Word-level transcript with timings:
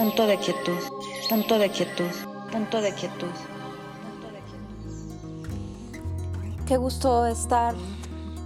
punto 0.00 0.26
de 0.26 0.38
quietud, 0.38 0.78
punto 1.28 1.58
de 1.58 1.68
quietud, 1.68 2.10
punto 2.50 2.80
de 2.80 2.94
quietud. 2.94 3.28
Qué 6.66 6.78
gusto 6.78 7.26
estar 7.26 7.74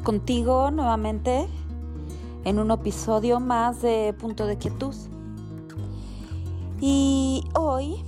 contigo 0.02 0.72
nuevamente 0.72 1.46
en 2.44 2.58
un 2.58 2.72
episodio 2.72 3.38
más 3.38 3.82
de 3.82 4.16
Punto 4.18 4.46
de 4.46 4.58
Quietud. 4.58 4.96
Y 6.80 7.44
hoy 7.54 8.02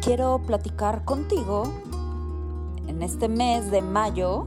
quiero 0.00 0.38
platicar 0.46 1.04
contigo 1.04 1.64
en 2.86 3.02
este 3.02 3.26
mes 3.26 3.68
de 3.72 3.82
mayo 3.82 4.46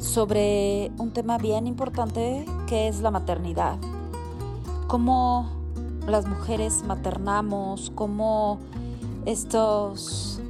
sobre 0.00 0.90
un 0.98 1.12
tema 1.12 1.38
bien 1.38 1.68
importante 1.68 2.44
que 2.66 2.88
es 2.88 2.98
la 2.98 3.12
maternidad. 3.12 3.78
Cómo 4.88 5.55
las 6.06 6.26
mujeres 6.26 6.82
maternamos, 6.84 7.90
cómo 7.94 8.60
estos 9.24 10.40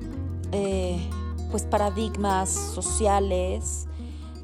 eh, 0.53 1.09
pues 1.51 1.65
paradigmas 1.65 2.51
sociales 2.51 3.87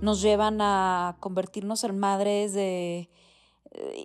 nos 0.00 0.22
llevan 0.22 0.60
a 0.60 1.16
convertirnos 1.20 1.84
en 1.84 1.98
madres 1.98 2.54
de, 2.54 3.10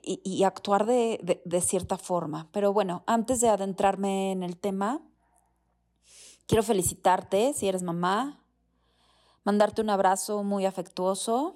y, 0.04 0.44
actuar 0.44 0.86
de, 0.86 1.42
de 1.44 1.62
cierta 1.62 1.98
forma. 1.98 2.48
Pero 2.52 2.74
bueno, 2.74 3.04
antes 3.08 3.42
de 3.42 3.50
adentrarme 3.50 4.32
en 4.32 4.44
el 4.44 4.58
tema, 4.58 5.02
quiero 6.46 6.62
felicitarte 6.62 7.54
si 7.54 7.68
eres 7.68 7.84
mamá, 7.84 8.44
mandarte 9.44 9.82
un 9.82 9.90
abrazo 9.90 10.44
muy 10.44 10.66
afectuoso, 10.66 11.56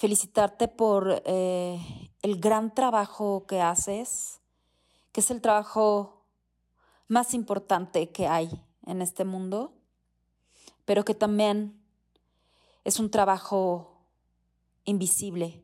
felicitarte 0.00 0.66
por 0.66 1.22
eh, 1.26 1.78
el 2.22 2.40
gran 2.40 2.74
trabajo 2.74 3.44
que 3.46 3.60
haces, 3.60 4.40
que 5.12 5.20
es 5.20 5.30
el 5.30 5.42
trabajo 5.42 6.24
más 7.06 7.34
importante 7.34 8.10
que 8.10 8.26
hay 8.26 8.48
en 8.86 9.02
este 9.02 9.26
mundo, 9.26 9.74
pero 10.86 11.04
que 11.04 11.14
también 11.14 11.78
es 12.84 12.98
un 12.98 13.10
trabajo 13.10 14.00
invisible, 14.86 15.62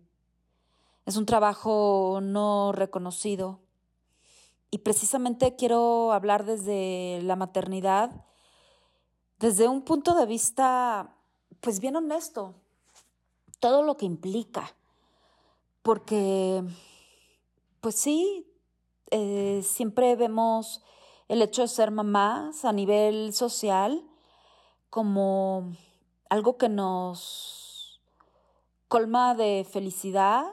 es 1.06 1.16
un 1.16 1.24
trabajo 1.24 2.18
no 2.22 2.72
reconocido. 2.72 3.60
Y 4.70 4.78
precisamente 4.78 5.56
quiero 5.56 6.12
hablar 6.12 6.44
desde 6.44 7.22
la 7.22 7.36
maternidad 7.36 8.26
desde 9.38 9.66
un 9.66 9.80
punto 9.80 10.14
de 10.14 10.26
vista, 10.26 11.16
pues 11.60 11.80
bien 11.80 11.96
honesto, 11.96 12.54
todo 13.60 13.82
lo 13.82 13.96
que 13.96 14.06
implica. 14.06 14.74
Porque, 15.82 16.62
pues 17.80 17.94
sí, 17.96 18.46
eh, 19.10 19.62
siempre 19.64 20.16
vemos 20.16 20.82
el 21.28 21.42
hecho 21.42 21.62
de 21.62 21.68
ser 21.68 21.90
mamás 21.90 22.64
a 22.64 22.72
nivel 22.72 23.32
social 23.32 24.04
como 24.90 25.72
algo 26.28 26.56
que 26.56 26.68
nos 26.68 28.00
colma 28.88 29.34
de 29.34 29.66
felicidad, 29.70 30.44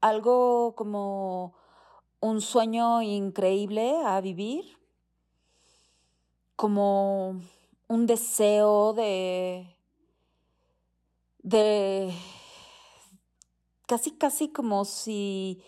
algo 0.00 0.74
como 0.76 1.54
un 2.20 2.40
sueño 2.40 3.02
increíble 3.02 3.96
a 4.04 4.20
vivir, 4.20 4.78
como 6.56 7.40
un 7.88 8.06
deseo 8.06 8.92
de, 8.92 9.76
de, 11.42 12.12
casi, 13.86 14.12
casi 14.12 14.48
como 14.48 14.84
si 14.84 15.62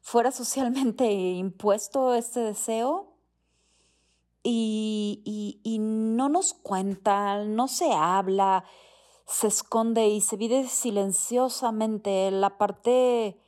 fuera 0.00 0.30
socialmente 0.30 1.10
impuesto 1.12 2.14
este 2.14 2.40
deseo. 2.40 3.10
Y, 4.46 5.22
y, 5.64 5.78
no 5.78 6.28
nos 6.28 6.52
cuentan, 6.52 7.56
no 7.56 7.66
se 7.66 7.94
habla, 7.94 8.64
se 9.24 9.46
esconde 9.46 10.08
y 10.08 10.20
se 10.20 10.36
vive 10.36 10.68
silenciosamente. 10.68 12.30
La 12.30 12.58
parte 12.58 13.40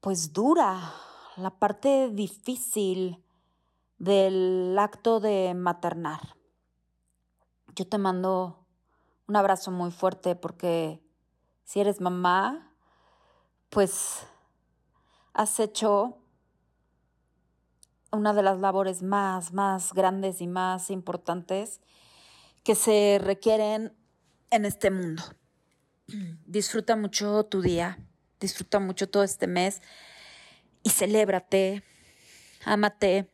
pues 0.00 0.32
dura, 0.32 0.92
la 1.36 1.50
parte 1.50 2.10
difícil 2.10 3.22
del 3.98 4.76
acto 4.76 5.20
de 5.20 5.54
maternar. 5.54 6.34
Yo 7.76 7.86
te 7.86 7.98
mando 7.98 8.57
un 9.28 9.36
abrazo 9.36 9.70
muy 9.70 9.90
fuerte 9.90 10.34
porque 10.34 11.00
si 11.64 11.80
eres 11.80 12.00
mamá, 12.00 12.72
pues 13.68 14.26
has 15.34 15.60
hecho 15.60 16.18
una 18.10 18.32
de 18.32 18.42
las 18.42 18.58
labores 18.58 19.02
más, 19.02 19.52
más 19.52 19.92
grandes 19.92 20.40
y 20.40 20.46
más 20.46 20.90
importantes 20.90 21.82
que 22.64 22.74
se 22.74 23.20
requieren 23.22 23.94
en 24.50 24.64
este 24.64 24.90
mundo. 24.90 25.22
Disfruta 26.46 26.96
mucho 26.96 27.44
tu 27.44 27.60
día, 27.60 27.98
disfruta 28.40 28.80
mucho 28.80 29.10
todo 29.10 29.24
este 29.24 29.46
mes 29.46 29.82
y 30.82 30.88
celébrate, 30.88 31.82
ámate, 32.64 33.30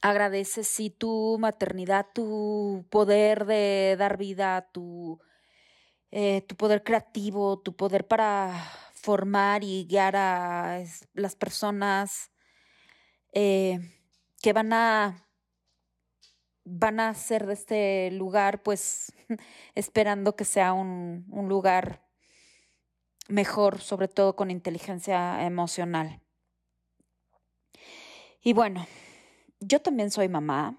Agradece 0.00 0.62
sí 0.64 0.90
tu 0.90 1.38
maternidad, 1.40 2.06
tu 2.14 2.86
poder 2.90 3.46
de 3.46 3.96
dar 3.98 4.16
vida, 4.16 4.68
tu, 4.72 5.20
eh, 6.10 6.42
tu 6.42 6.56
poder 6.56 6.84
creativo, 6.84 7.60
tu 7.60 7.74
poder 7.74 8.06
para 8.06 8.52
formar 8.94 9.64
y 9.64 9.86
guiar 9.86 10.16
a 10.16 10.80
las 11.14 11.36
personas 11.36 12.30
eh, 13.32 13.80
que 14.40 14.52
van 14.52 14.72
a 14.72 15.24
van 16.70 17.00
a 17.00 17.14
ser 17.14 17.46
de 17.46 17.54
este 17.54 18.10
lugar, 18.12 18.62
pues 18.62 19.12
esperando 19.74 20.36
que 20.36 20.44
sea 20.44 20.74
un, 20.74 21.24
un 21.30 21.48
lugar 21.48 22.06
mejor, 23.28 23.80
sobre 23.80 24.08
todo 24.08 24.36
con 24.36 24.50
inteligencia 24.50 25.44
emocional. 25.44 26.20
Y 28.42 28.52
bueno, 28.52 28.86
yo 29.60 29.80
también 29.80 30.10
soy 30.10 30.28
mamá. 30.28 30.78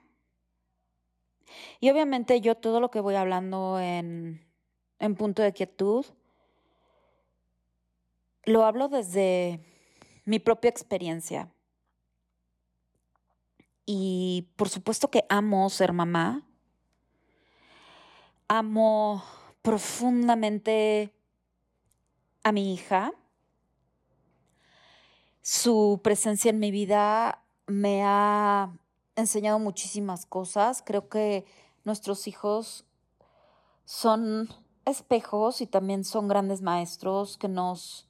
Y 1.79 1.89
obviamente 1.89 2.41
yo 2.41 2.55
todo 2.55 2.79
lo 2.79 2.91
que 2.91 2.99
voy 2.99 3.15
hablando 3.15 3.79
en, 3.79 4.45
en 4.99 5.15
punto 5.15 5.41
de 5.41 5.53
quietud, 5.53 6.05
lo 8.43 8.65
hablo 8.65 8.87
desde 8.87 9.59
mi 10.25 10.39
propia 10.39 10.69
experiencia. 10.69 11.51
Y 13.85 14.47
por 14.55 14.69
supuesto 14.69 15.09
que 15.09 15.25
amo 15.29 15.69
ser 15.69 15.93
mamá. 15.93 16.43
Amo 18.47 19.23
profundamente 19.61 21.13
a 22.43 22.51
mi 22.51 22.73
hija. 22.73 23.11
Su 25.41 25.99
presencia 26.03 26.49
en 26.49 26.59
mi 26.59 26.69
vida 26.69 27.43
me 27.69 28.03
ha 28.03 28.73
enseñado 29.15 29.59
muchísimas 29.59 30.25
cosas. 30.25 30.81
Creo 30.85 31.07
que 31.07 31.45
nuestros 31.83 32.27
hijos 32.27 32.85
son 33.85 34.49
espejos 34.85 35.61
y 35.61 35.67
también 35.67 36.03
son 36.03 36.27
grandes 36.27 36.61
maestros 36.61 37.37
que 37.37 37.47
nos 37.47 38.07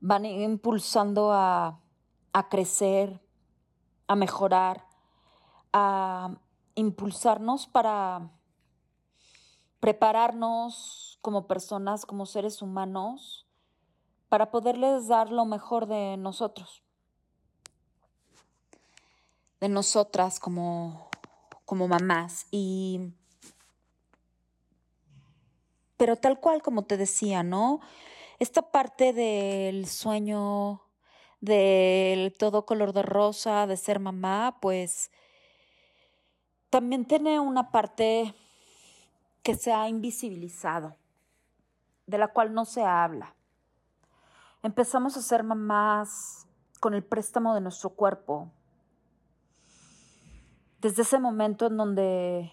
van 0.00 0.24
impulsando 0.24 1.32
a, 1.32 1.80
a 2.32 2.48
crecer, 2.48 3.20
a 4.06 4.16
mejorar, 4.16 4.86
a 5.72 6.36
impulsarnos 6.74 7.66
para 7.66 8.30
prepararnos 9.80 11.18
como 11.20 11.46
personas, 11.46 12.06
como 12.06 12.26
seres 12.26 12.62
humanos, 12.62 13.46
para 14.28 14.50
poderles 14.50 15.08
dar 15.08 15.30
lo 15.30 15.44
mejor 15.44 15.86
de 15.86 16.16
nosotros 16.16 16.82
de 19.60 19.68
nosotras 19.68 20.40
como, 20.40 21.08
como 21.64 21.88
mamás. 21.88 22.46
Y. 22.50 23.12
Pero 25.96 26.16
tal 26.16 26.38
cual 26.40 26.62
como 26.62 26.84
te 26.84 26.96
decía, 26.96 27.42
¿no? 27.42 27.80
Esta 28.38 28.70
parte 28.70 29.12
del 29.12 29.86
sueño 29.88 30.82
del 31.40 32.32
todo 32.36 32.66
color 32.66 32.92
de 32.92 33.02
rosa, 33.02 33.66
de 33.66 33.76
ser 33.76 34.00
mamá, 34.00 34.58
pues 34.60 35.10
también 36.70 37.04
tiene 37.04 37.40
una 37.40 37.70
parte 37.70 38.34
que 39.42 39.54
se 39.54 39.72
ha 39.72 39.88
invisibilizado, 39.88 40.96
de 42.06 42.18
la 42.18 42.28
cual 42.28 42.52
no 42.52 42.64
se 42.64 42.84
habla. 42.84 43.34
Empezamos 44.62 45.16
a 45.16 45.22
ser 45.22 45.44
mamás 45.44 46.46
con 46.80 46.94
el 46.94 47.04
préstamo 47.04 47.54
de 47.54 47.60
nuestro 47.60 47.90
cuerpo, 47.90 48.50
desde 50.80 51.02
ese 51.02 51.18
momento 51.18 51.66
en 51.66 51.76
donde 51.76 52.52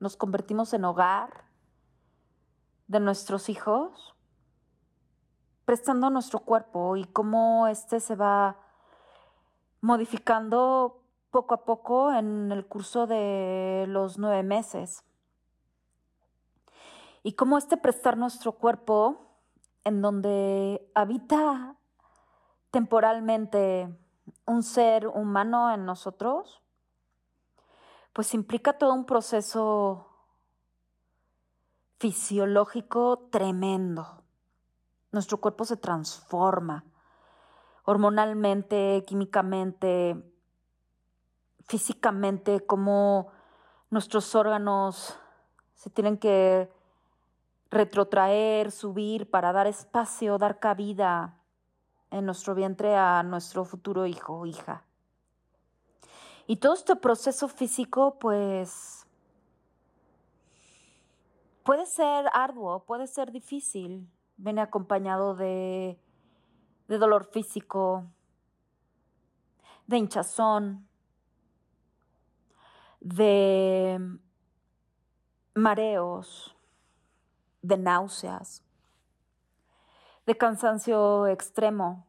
nos 0.00 0.16
convertimos 0.16 0.72
en 0.72 0.84
hogar 0.84 1.44
de 2.86 3.00
nuestros 3.00 3.48
hijos, 3.48 4.14
prestando 5.64 6.10
nuestro 6.10 6.40
cuerpo 6.40 6.96
y 6.96 7.04
cómo 7.04 7.66
este 7.66 8.00
se 8.00 8.14
va 8.14 8.56
modificando 9.80 11.02
poco 11.30 11.54
a 11.54 11.64
poco 11.64 12.12
en 12.12 12.50
el 12.52 12.66
curso 12.66 13.06
de 13.06 13.84
los 13.88 14.18
nueve 14.18 14.42
meses. 14.42 15.04
Y 17.22 17.32
cómo 17.32 17.58
este 17.58 17.76
prestar 17.76 18.16
nuestro 18.16 18.52
cuerpo 18.52 19.26
en 19.84 20.00
donde 20.00 20.90
habita 20.94 21.76
temporalmente 22.70 23.88
un 24.46 24.62
ser 24.62 25.06
humano 25.08 25.72
en 25.72 25.84
nosotros, 25.84 26.62
pues 28.18 28.34
implica 28.34 28.72
todo 28.72 28.94
un 28.94 29.04
proceso 29.04 30.08
fisiológico 32.00 33.28
tremendo 33.30 34.24
nuestro 35.12 35.38
cuerpo 35.38 35.64
se 35.64 35.76
transforma 35.76 36.84
hormonalmente, 37.84 39.04
químicamente, 39.06 40.20
físicamente, 41.68 42.66
como 42.66 43.30
nuestros 43.88 44.34
órganos 44.34 45.16
se 45.76 45.88
tienen 45.88 46.18
que 46.18 46.68
retrotraer, 47.70 48.72
subir 48.72 49.30
para 49.30 49.52
dar 49.52 49.68
espacio, 49.68 50.38
dar 50.38 50.58
cabida 50.58 51.38
en 52.10 52.26
nuestro 52.26 52.56
vientre 52.56 52.96
a 52.96 53.22
nuestro 53.22 53.64
futuro 53.64 54.06
hijo 54.06 54.38
o 54.38 54.44
hija. 54.44 54.87
Y 56.50 56.56
todo 56.56 56.72
este 56.72 56.96
proceso 56.96 57.46
físico, 57.46 58.18
pues, 58.18 59.06
puede 61.62 61.84
ser 61.84 62.24
arduo, 62.32 62.84
puede 62.84 63.06
ser 63.06 63.30
difícil, 63.32 64.10
viene 64.38 64.62
acompañado 64.62 65.34
de, 65.34 66.00
de 66.88 66.96
dolor 66.96 67.26
físico, 67.26 68.06
de 69.86 69.98
hinchazón, 69.98 70.88
de 73.00 74.00
mareos, 75.54 76.56
de 77.60 77.76
náuseas, 77.76 78.64
de 80.24 80.34
cansancio 80.38 81.26
extremo, 81.26 82.06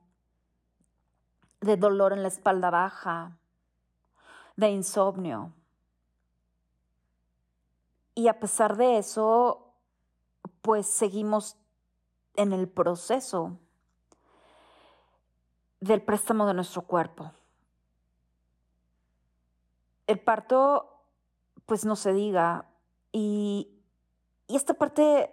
de 1.59 1.75
dolor 1.75 2.13
en 2.13 2.21
la 2.21 2.29
espalda 2.29 2.69
baja, 2.69 3.38
de 4.59 4.69
insomnio. 4.71 5.53
Y 8.13 8.27
a 8.27 8.39
pesar 8.39 8.75
de 8.75 8.97
eso, 8.97 9.71
pues 10.61 10.85
seguimos 10.85 11.55
en 12.35 12.51
el 12.51 12.67
proceso 12.67 13.57
del 15.79 16.01
préstamo 16.01 16.45
de 16.45 16.53
nuestro 16.53 16.81
cuerpo. 16.81 17.31
El 20.07 20.19
parto, 20.19 21.03
pues 21.65 21.85
no 21.85 21.95
se 21.95 22.11
diga, 22.11 22.65
y, 23.13 23.71
esta 24.49 24.73
parte 24.73 25.31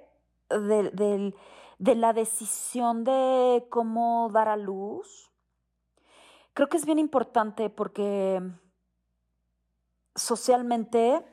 de, 0.51 1.35
de 1.79 1.95
la 1.97 2.13
decisión 2.13 3.03
de 3.03 3.67
cómo 3.71 4.31
dar 4.33 4.49
a 4.49 4.57
luz, 4.57 5.33
creo 6.55 6.69
que 6.69 6.77
es 6.77 6.87
bien 6.87 6.99
importante 7.01 7.71
porque 7.71 8.41
socialmente 10.17 11.25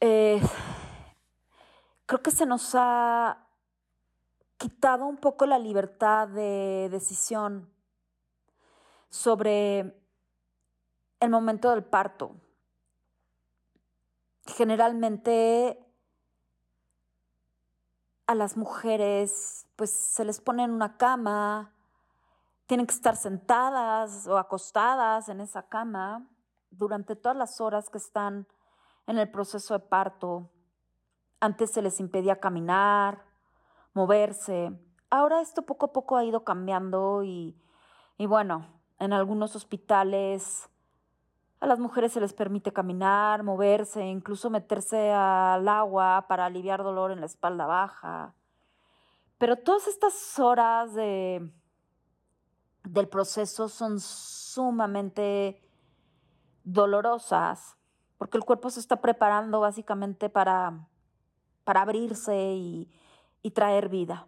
eh, 0.00 0.40
creo 2.06 2.22
que 2.22 2.30
se 2.30 2.46
nos 2.46 2.74
ha 2.74 3.46
quitado 4.56 5.06
un 5.06 5.16
poco 5.16 5.46
la 5.46 5.58
libertad 5.58 6.28
de 6.28 6.88
decisión 6.90 7.72
sobre 9.08 9.96
el 11.20 11.30
momento 11.30 11.70
del 11.70 11.84
parto. 11.84 12.36
Generalmente 14.46 15.84
a 18.26 18.34
las 18.34 18.56
mujeres 18.56 19.66
pues 19.76 19.90
se 19.90 20.24
les 20.24 20.40
pone 20.40 20.64
en 20.64 20.70
una 20.70 20.96
cama, 20.96 21.72
tienen 22.68 22.86
que 22.86 22.94
estar 22.94 23.16
sentadas 23.16 24.26
o 24.26 24.36
acostadas 24.36 25.30
en 25.30 25.40
esa 25.40 25.62
cama 25.62 26.28
durante 26.70 27.16
todas 27.16 27.36
las 27.36 27.62
horas 27.62 27.88
que 27.88 27.96
están 27.96 28.46
en 29.06 29.16
el 29.16 29.30
proceso 29.30 29.72
de 29.72 29.80
parto. 29.80 30.50
Antes 31.40 31.70
se 31.70 31.80
les 31.80 31.98
impedía 31.98 32.40
caminar, 32.40 33.24
moverse. 33.94 34.78
Ahora 35.08 35.40
esto 35.40 35.62
poco 35.62 35.86
a 35.86 35.92
poco 35.94 36.18
ha 36.18 36.26
ido 36.26 36.44
cambiando 36.44 37.22
y, 37.22 37.58
y 38.18 38.26
bueno, 38.26 38.66
en 38.98 39.14
algunos 39.14 39.56
hospitales 39.56 40.68
a 41.60 41.66
las 41.66 41.78
mujeres 41.78 42.12
se 42.12 42.20
les 42.20 42.34
permite 42.34 42.70
caminar, 42.70 43.44
moverse, 43.44 44.04
incluso 44.04 44.50
meterse 44.50 45.10
al 45.10 45.66
agua 45.68 46.26
para 46.28 46.44
aliviar 46.44 46.82
dolor 46.82 47.12
en 47.12 47.20
la 47.20 47.26
espalda 47.26 47.64
baja. 47.64 48.34
Pero 49.38 49.56
todas 49.56 49.86
estas 49.88 50.38
horas 50.38 50.92
de, 50.92 51.50
del 52.92 53.08
proceso 53.08 53.68
son 53.68 54.00
sumamente 54.00 55.62
dolorosas 56.64 57.76
porque 58.18 58.36
el 58.36 58.44
cuerpo 58.44 58.70
se 58.70 58.80
está 58.80 59.00
preparando 59.00 59.60
básicamente 59.60 60.28
para 60.28 60.88
para 61.68 61.82
abrirse 61.82 62.54
y, 62.54 62.88
traer 63.52 63.90
vida. 63.90 64.26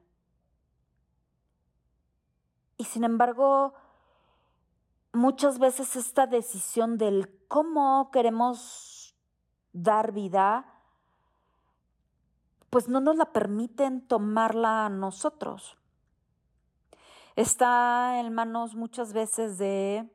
Y 2.77 2.85
sin 2.85 3.05
embargo, 3.05 3.73
muchas 5.15 5.59
veces 5.59 5.97
esta 5.97 6.27
decisión 6.27 6.99
del 6.99 7.31
cómo 7.49 8.11
queremos 8.11 9.17
dar 9.73 10.13
vida, 10.13 10.67
pues 12.69 12.91
no 12.91 13.01
nos 13.01 13.17
la 13.17 13.33
permiten 13.33 14.07
tomarla 14.07 14.85
a 14.85 14.91
nosotros. 14.91 15.79
Está 17.41 18.21
en 18.21 18.35
manos 18.35 18.75
muchas 18.75 19.15
veces 19.15 19.57
de 19.57 20.07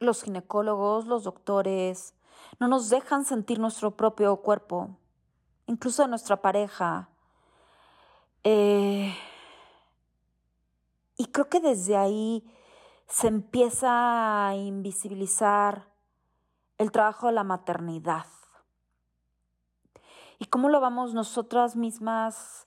los 0.00 0.24
ginecólogos, 0.24 1.06
los 1.06 1.22
doctores, 1.22 2.16
no 2.58 2.66
nos 2.66 2.88
dejan 2.88 3.24
sentir 3.24 3.60
nuestro 3.60 3.92
propio 3.92 4.38
cuerpo, 4.38 4.98
incluso 5.66 6.02
de 6.02 6.08
nuestra 6.08 6.42
pareja. 6.42 7.10
Eh, 8.42 9.16
y 11.16 11.26
creo 11.26 11.48
que 11.48 11.60
desde 11.60 11.96
ahí 11.96 12.44
se 13.06 13.28
empieza 13.28 14.48
a 14.48 14.56
invisibilizar 14.56 15.92
el 16.76 16.90
trabajo 16.90 17.28
de 17.28 17.34
la 17.34 17.44
maternidad. 17.44 18.26
¿Y 20.40 20.46
cómo 20.46 20.68
lo 20.68 20.80
vamos 20.80 21.14
nosotras 21.14 21.76
mismas 21.76 22.65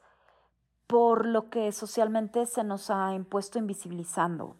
por 0.89 1.27
lo 1.27 1.51
que 1.51 1.71
socialmente 1.71 2.47
se 2.47 2.63
nos 2.63 2.89
ha 2.89 3.13
impuesto 3.13 3.59
invisibilizando? 3.59 4.55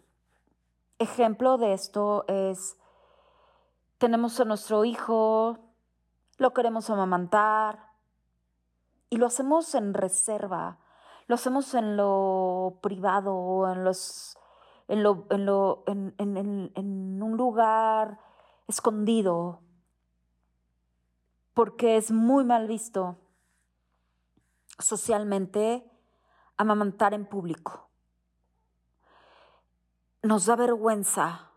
Ejemplo 1.00 1.58
de 1.58 1.72
esto 1.72 2.24
es 2.28 2.76
tenemos 3.98 4.38
a 4.38 4.44
nuestro 4.44 4.84
hijo, 4.84 5.58
lo 6.38 6.52
queremos 6.52 6.88
amamantar 6.88 7.84
y 9.08 9.16
lo 9.16 9.26
hacemos 9.26 9.74
en 9.74 9.92
reserva, 9.92 10.78
lo 11.26 11.34
hacemos 11.34 11.74
en 11.74 11.96
lo 11.96 12.78
privado, 12.80 13.68
en 13.72 13.82
los 13.82 14.38
en, 14.86 15.02
lo, 15.02 15.26
en, 15.30 15.46
lo, 15.46 15.82
en, 15.88 16.14
en, 16.16 17.22
un 17.22 17.36
lugar 17.36 18.20
escondido, 18.68 19.62
porque 21.54 21.96
es 21.96 22.12
muy 22.12 22.44
mal 22.44 22.68
visto 22.68 23.16
socialmente 24.78 25.89
amamantar 26.60 27.14
en 27.14 27.24
público. 27.24 27.88
Nos 30.22 30.46
da 30.46 30.56
vergüenza 30.56 31.50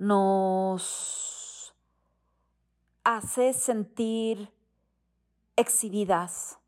nos 0.00 1.74
hace 3.04 3.52
sentir 3.52 4.50
exhibidas. 5.56 6.58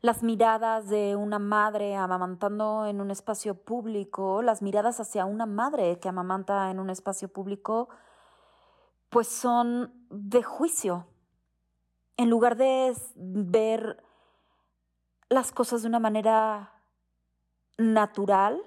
Las 0.00 0.22
miradas 0.22 0.88
de 0.88 1.14
una 1.14 1.38
madre 1.38 1.94
amamantando 1.94 2.86
en 2.86 3.02
un 3.02 3.10
espacio 3.10 3.54
público, 3.54 4.40
las 4.40 4.62
miradas 4.62 4.98
hacia 4.98 5.26
una 5.26 5.44
madre 5.44 5.98
que 6.00 6.08
amamanta 6.08 6.70
en 6.70 6.80
un 6.80 6.88
espacio 6.88 7.28
público, 7.28 7.90
pues 9.10 9.28
son 9.28 9.92
de 10.08 10.42
juicio. 10.42 11.06
En 12.16 12.30
lugar 12.30 12.56
de 12.56 12.94
ver 13.16 14.02
las 15.28 15.50
cosas 15.50 15.82
de 15.82 15.88
una 15.88 15.98
manera 15.98 16.72
natural, 17.76 18.62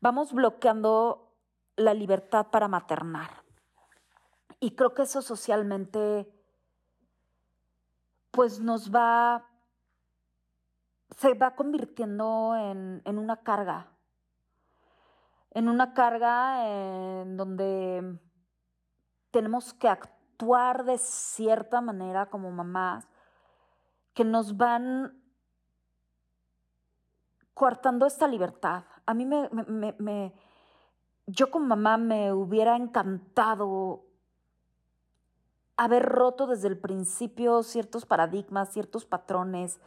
vamos 0.00 0.32
bloqueando 0.32 1.32
la 1.76 1.94
libertad 1.94 2.48
para 2.50 2.68
maternar. 2.68 3.30
Y 4.60 4.72
creo 4.72 4.92
que 4.92 5.02
eso 5.02 5.22
socialmente 5.22 6.30
pues 8.30 8.60
nos 8.60 8.94
va, 8.94 9.46
se 11.16 11.32
va 11.32 11.54
convirtiendo 11.54 12.54
en, 12.54 13.00
en 13.06 13.18
una 13.18 13.42
carga, 13.42 13.88
en 15.52 15.70
una 15.70 15.94
carga 15.94 16.68
en 16.68 17.38
donde 17.38 18.18
tenemos 19.30 19.72
que 19.72 19.88
actuar 19.88 20.15
de 20.38 20.98
cierta 20.98 21.80
manera 21.80 22.26
como 22.26 22.50
mamás 22.50 23.08
que 24.14 24.24
nos 24.24 24.56
van 24.56 25.20
coartando 27.54 28.06
esta 28.06 28.28
libertad. 28.28 28.84
A 29.06 29.14
mí 29.14 29.24
me, 29.24 29.48
me, 29.50 29.94
me, 29.98 30.34
yo 31.26 31.50
como 31.50 31.66
mamá 31.66 31.96
me 31.96 32.32
hubiera 32.32 32.76
encantado 32.76 34.04
haber 35.76 36.04
roto 36.04 36.46
desde 36.46 36.68
el 36.68 36.78
principio 36.78 37.62
ciertos 37.62 38.06
paradigmas, 38.06 38.72
ciertos 38.72 39.04
patrones, 39.04 39.80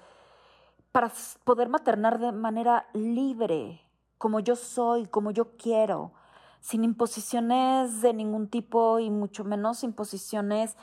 para 0.92 1.12
poder 1.44 1.70
maternar 1.70 2.20
de 2.20 2.32
manera 2.32 2.88
libre, 2.94 3.82
como 4.18 4.40
yo 4.40 4.56
soy, 4.56 5.06
como 5.06 5.32
yo 5.32 5.56
quiero, 5.58 6.14
sin 6.62 6.84
imposiciones 6.84 8.02
de 8.02 8.14
ningún 8.14 8.48
tipo 8.48 9.00
y 9.00 9.10
mucho 9.10 9.44
menos 9.44 9.84
imposiciones 9.84 10.76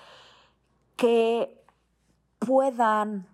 que 0.96 1.62
puedan 2.38 3.28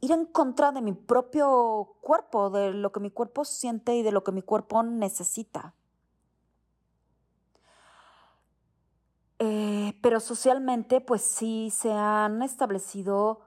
ir 0.00 0.12
en 0.12 0.26
contra 0.26 0.72
de 0.72 0.82
mi 0.82 0.92
propio 0.92 1.96
cuerpo, 2.00 2.50
de 2.50 2.72
lo 2.72 2.92
que 2.92 3.00
mi 3.00 3.10
cuerpo 3.10 3.44
siente 3.44 3.96
y 3.96 4.02
de 4.02 4.12
lo 4.12 4.22
que 4.22 4.32
mi 4.32 4.42
cuerpo 4.42 4.82
necesita. 4.82 5.74
Eh, 9.38 9.98
pero 10.00 10.20
socialmente, 10.20 11.00
pues 11.00 11.22
sí 11.22 11.70
se 11.70 11.92
han 11.92 12.42
establecido 12.42 13.40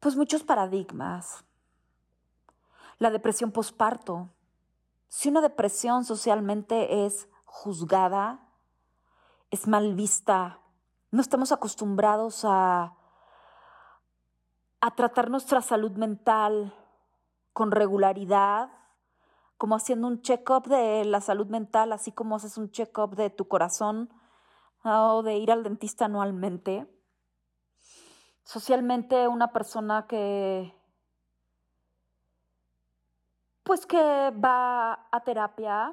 pues 0.00 0.16
muchos 0.16 0.42
paradigmas. 0.42 1.44
La 2.98 3.10
depresión 3.10 3.52
posparto. 3.52 4.28
Si 5.08 5.28
una 5.28 5.40
depresión 5.40 6.04
socialmente 6.04 7.06
es 7.06 7.28
juzgada, 7.44 8.40
es 9.50 9.66
mal 9.66 9.94
vista, 9.94 10.60
no 11.10 11.20
estamos 11.20 11.52
acostumbrados 11.52 12.44
a 12.44 12.96
a 14.86 14.92
tratar 14.92 15.30
nuestra 15.30 15.62
salud 15.62 15.92
mental 15.92 16.72
con 17.52 17.72
regularidad, 17.72 18.70
como 19.58 19.74
haciendo 19.74 20.06
un 20.06 20.22
check-up 20.22 20.68
de 20.68 21.04
la 21.04 21.20
salud 21.20 21.48
mental, 21.48 21.92
así 21.92 22.12
como 22.12 22.36
haces 22.36 22.58
un 22.58 22.70
check-up 22.70 23.16
de 23.16 23.30
tu 23.30 23.48
corazón 23.48 24.10
o 24.84 25.24
de 25.24 25.38
ir 25.38 25.50
al 25.50 25.64
dentista 25.64 26.04
anualmente. 26.04 26.86
Socialmente 28.44 29.26
una 29.26 29.52
persona 29.52 30.06
que 30.06 30.75
pues 33.66 33.84
que 33.84 33.98
va 33.98 35.08
a 35.10 35.20
terapia 35.24 35.92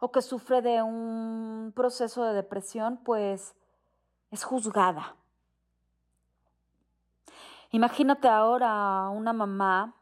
o 0.00 0.10
que 0.10 0.20
sufre 0.20 0.60
de 0.62 0.82
un 0.82 1.72
proceso 1.76 2.24
de 2.24 2.34
depresión, 2.34 2.98
pues 3.04 3.54
es 4.32 4.42
juzgada. 4.42 5.14
Imagínate 7.70 8.26
ahora 8.28 9.08
una 9.10 9.32
mamá 9.32 9.94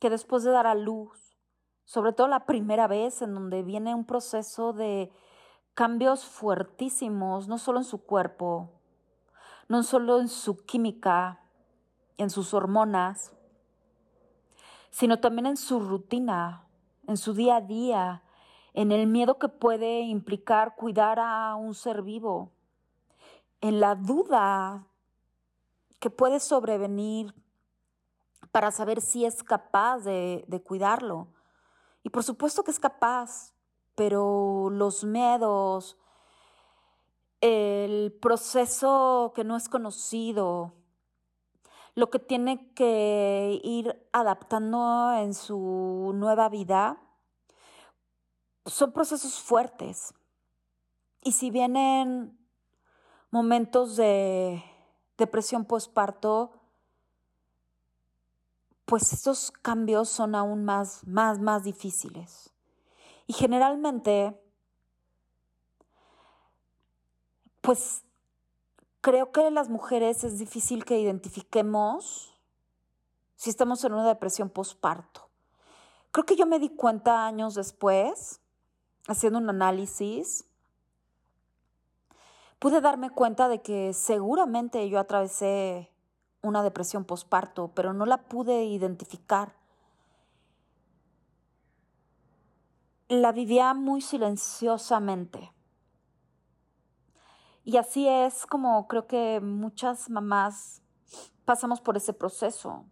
que 0.00 0.10
después 0.10 0.42
de 0.42 0.50
dar 0.50 0.66
a 0.66 0.74
luz, 0.74 1.36
sobre 1.84 2.12
todo 2.12 2.26
la 2.26 2.46
primera 2.46 2.88
vez 2.88 3.22
en 3.22 3.32
donde 3.32 3.62
viene 3.62 3.94
un 3.94 4.04
proceso 4.04 4.72
de 4.72 5.12
cambios 5.74 6.24
fuertísimos, 6.24 7.46
no 7.46 7.58
solo 7.58 7.78
en 7.78 7.84
su 7.84 8.04
cuerpo, 8.04 8.72
no 9.68 9.84
solo 9.84 10.18
en 10.18 10.26
su 10.26 10.66
química, 10.66 11.44
en 12.16 12.28
sus 12.28 12.54
hormonas, 12.54 13.32
sino 14.90 15.20
también 15.20 15.46
en 15.46 15.56
su 15.56 15.80
rutina, 15.80 16.66
en 17.06 17.16
su 17.16 17.34
día 17.34 17.56
a 17.56 17.60
día, 17.60 18.22
en 18.74 18.92
el 18.92 19.06
miedo 19.06 19.38
que 19.38 19.48
puede 19.48 20.00
implicar 20.00 20.76
cuidar 20.76 21.18
a 21.18 21.54
un 21.54 21.74
ser 21.74 22.02
vivo, 22.02 22.50
en 23.60 23.80
la 23.80 23.94
duda 23.94 24.86
que 25.98 26.10
puede 26.10 26.40
sobrevenir 26.40 27.34
para 28.52 28.70
saber 28.70 29.00
si 29.00 29.24
es 29.24 29.42
capaz 29.42 29.98
de, 30.00 30.62
cuidarlo. 30.64 31.28
Y 32.02 32.10
por 32.10 32.24
supuesto 32.24 32.64
que 32.64 32.70
es 32.70 32.80
capaz, 32.80 33.52
pero 33.94 34.70
los 34.70 35.04
miedos, 35.04 35.98
el 37.40 38.12
proceso 38.20 39.32
que 39.34 39.44
no 39.44 39.56
es 39.56 39.68
conocido, 39.68 40.74
lo 41.94 42.10
que 42.10 42.18
tiene 42.18 42.72
que 42.74 43.60
ir 43.62 44.00
adaptando 44.12 45.12
en 45.14 45.34
su 45.34 46.12
nueva 46.14 46.48
vida, 46.48 46.98
son 48.66 48.92
procesos 48.92 49.40
fuertes. 49.40 50.14
Y 51.22 51.32
si 51.32 51.50
vienen 51.50 52.38
momentos 53.30 53.96
de 53.96 54.62
depresión 55.18 55.64
postparto, 55.64 56.52
pues 58.86 59.12
estos 59.12 59.50
cambios 59.50 60.08
son 60.08 60.34
aún 60.34 60.64
más, 60.64 61.06
más, 61.06 61.38
más 61.38 61.62
difíciles. 61.62 62.50
Y 63.26 63.32
generalmente, 63.32 64.36
pues 67.60 68.02
creo 69.00 69.32
que 69.32 69.50
las 69.50 69.68
mujeres 69.68 70.24
es 70.24 70.38
difícil 70.38 70.84
que 70.84 70.98
identifiquemos 70.98 72.38
si 73.36 73.50
estamos 73.50 73.82
en 73.84 73.94
una 73.94 74.06
depresión 74.06 74.50
postparto. 74.50 75.28
Creo 76.12 76.26
que 76.26 76.36
yo 76.36 76.46
me 76.46 76.58
di 76.58 76.68
cuenta 76.68 77.26
años 77.26 77.54
después, 77.54 78.40
haciendo 79.06 79.38
un 79.38 79.48
análisis, 79.48 80.44
pude 82.58 82.80
darme 82.80 83.10
cuenta 83.10 83.48
de 83.48 83.62
que 83.62 83.94
seguramente 83.94 84.88
yo 84.88 84.98
atravesé 84.98 85.90
una 86.42 86.62
depresión 86.62 87.04
posparto, 87.04 87.72
pero 87.74 87.92
no 87.92 88.06
la 88.06 88.24
pude 88.24 88.64
identificar. 88.64 89.54
La 93.08 93.32
vivía 93.32 93.72
muy 93.74 94.00
silenciosamente. 94.02 95.52
Y 97.70 97.76
así 97.76 98.08
es 98.08 98.46
como 98.46 98.88
creo 98.88 99.06
que 99.06 99.38
muchas 99.40 100.10
mamás 100.10 100.82
pasamos 101.44 101.80
por 101.80 101.96
ese 101.96 102.12
proceso, 102.12 102.84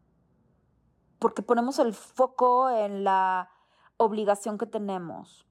porque 1.18 1.42
ponemos 1.42 1.80
el 1.80 1.94
foco 1.94 2.70
en 2.70 3.02
la 3.02 3.50
obligación 3.97 4.56
que 4.56 4.66
tenemos, 4.66 5.49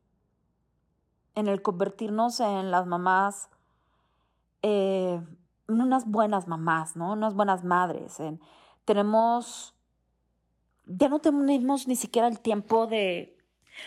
en 1.35 1.49
el 1.49 1.61
convertirnos 1.61 2.39
en 2.39 2.71
las 2.71 2.87
mamás 2.87 3.49
eh, 4.61 5.21
unas 5.67 6.05
buenas 6.05 6.47
mamás, 6.47 6.95
¿no? 6.95 7.11
Unas 7.11 7.33
buenas 7.33 7.65
madres. 7.65 8.19
tenemos, 8.85 9.75
ya 10.85 11.09
no 11.09 11.19
tenemos 11.19 11.85
ni 11.85 11.97
siquiera 11.97 12.29
el 12.29 12.39
tiempo 12.39 12.87
de, 12.87 13.37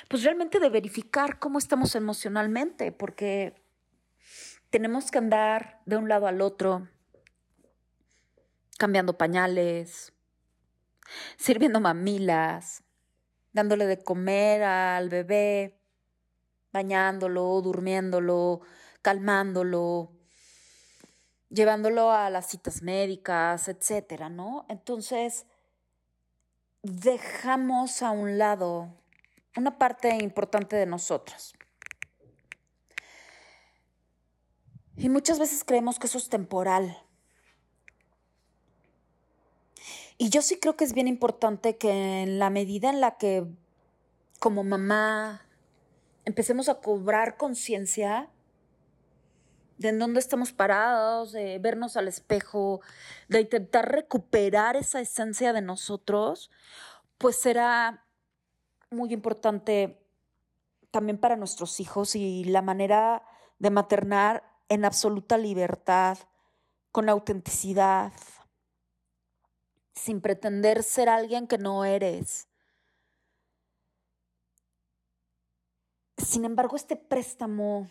pues 0.07 0.23
realmente 0.23 0.61
de 0.61 0.69
verificar 0.69 1.39
cómo 1.39 1.59
estamos 1.59 1.95
emocionalmente, 1.95 2.93
porque 2.93 3.60
tenemos 4.71 5.11
que 5.11 5.19
andar 5.19 5.81
de 5.85 5.97
un 5.97 6.09
lado 6.09 6.27
al 6.27 6.41
otro, 6.41 6.89
cambiando 8.79 9.19
pañales, 9.19 10.13
sirviendo 11.37 11.81
mamilas, 11.81 12.83
dándole 13.53 13.87
de 13.87 14.03
comer 14.03 14.63
al 14.63 15.09
bebé, 15.09 15.81
bañándolo, 16.73 17.61
durmiéndolo, 17.61 18.61
calmándolo, 19.03 20.13
llevándolo 21.49 22.13
a 22.13 22.31
las 22.31 22.47
citas 22.47 22.83
médicas, 22.83 23.67
etcétera, 23.69 24.29
¿no? 24.29 24.67
Entonces, 24.69 25.47
dejamos 26.83 28.03
a 28.03 28.13
un 28.13 28.39
lado 28.39 28.95
una 29.57 29.79
parte 29.79 30.15
importante 30.23 30.77
de 30.77 30.87
nosotros. 30.87 31.55
Y 35.01 35.09
muchas 35.09 35.39
veces 35.39 35.65
creemos 35.65 35.99
que 35.99 36.09
eso 36.09 36.19
es 36.19 36.29
temporal. 36.29 36.95
Y 40.19 40.29
yo 40.29 40.43
sí 40.43 40.61
creo 40.61 40.77
que 40.77 40.85
es 40.85 40.93
bien 40.93 41.09
importante 41.09 41.79
que 41.79 42.23
en 42.23 42.39
la 42.39 42.51
medida 42.51 42.91
en 42.91 43.01
la 43.01 43.17
que 43.17 43.47
como 44.41 44.63
mamá 44.63 45.47
empecemos 46.27 46.69
a 46.69 46.83
cobrar 46.83 47.39
conciencia, 47.39 48.29
de 49.79 49.89
en 49.89 49.99
dónde 49.99 50.21
estamos 50.21 50.53
parados, 50.53 51.33
de 51.33 51.59
vernos 51.59 51.97
al 51.97 52.07
espejo, 52.07 52.83
de 53.29 53.41
intentar 53.41 53.91
recuperar 53.91 54.77
esa 54.77 55.01
esencia 55.01 55.55
de 55.55 55.63
nosotros, 55.63 56.51
pues 57.17 57.41
será 57.41 58.05
muy 58.91 59.15
importante 59.15 59.99
también 60.91 61.17
para 61.17 61.37
nuestros 61.37 61.81
hijos 61.81 62.15
y 62.17 62.45
la 62.45 62.61
manera 62.61 63.23
de 63.59 63.71
maternar 63.71 64.50
en 64.71 64.85
absoluta 64.85 65.37
libertad 65.37 66.17
con 66.93 67.09
autenticidad, 67.09 68.13
sin 69.95 70.21
pretender 70.21 70.83
ser 70.83 71.09
alguien 71.09 71.47
que 71.47 71.59
no 71.59 71.85
eres. 71.85 72.49
Sin 76.17 76.45
embargo, 76.45 76.77
este 76.77 76.97
préstamo 76.97 77.89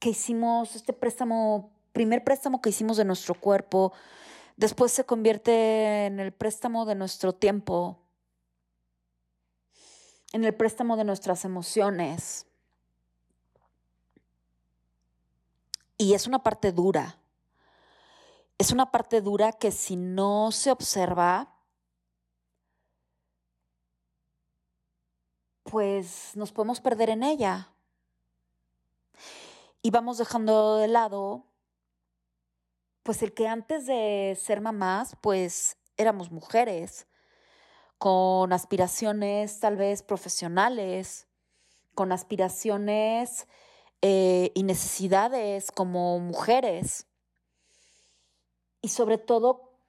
que 0.00 0.10
hicimos, 0.10 0.74
este 0.74 0.92
préstamo, 0.92 1.72
primer 1.92 2.24
préstamo 2.24 2.60
que 2.60 2.70
hicimos 2.70 2.96
de 2.96 3.04
nuestro 3.04 3.34
cuerpo, 3.34 3.92
después 4.56 4.90
se 4.90 5.04
convierte 5.04 6.06
en 6.06 6.18
el 6.18 6.32
préstamo 6.32 6.84
de 6.84 6.96
nuestro 6.96 7.32
tiempo, 7.32 8.00
en 10.32 10.44
el 10.44 10.54
préstamo 10.54 10.96
de 10.96 11.04
nuestras 11.04 11.44
emociones. 11.44 12.46
Y 15.96 16.14
es 16.14 16.26
una 16.26 16.42
parte 16.42 16.72
dura. 16.72 17.18
Es 18.58 18.72
una 18.72 18.90
parte 18.90 19.20
dura 19.20 19.52
que 19.52 19.70
si 19.70 19.96
no 19.96 20.50
se 20.52 20.70
observa, 20.70 21.54
pues 25.64 26.36
nos 26.36 26.52
podemos 26.52 26.80
perder 26.80 27.10
en 27.10 27.22
ella. 27.22 27.72
Y 29.82 29.90
vamos 29.90 30.18
dejando 30.18 30.76
de 30.76 30.88
lado, 30.88 31.44
pues 33.02 33.22
el 33.22 33.34
que 33.34 33.48
antes 33.48 33.86
de 33.86 34.38
ser 34.40 34.60
mamás, 34.60 35.16
pues 35.20 35.76
éramos 35.96 36.30
mujeres, 36.30 37.06
con 37.98 38.52
aspiraciones 38.52 39.60
tal 39.60 39.76
vez 39.76 40.02
profesionales, 40.02 41.26
con 41.94 42.12
aspiraciones 42.12 43.46
eh, 44.06 44.52
y 44.54 44.64
necesidades 44.64 45.72
como 45.72 46.18
mujeres. 46.18 47.06
Y 48.82 48.88
sobre 48.88 49.16
todo 49.16 49.80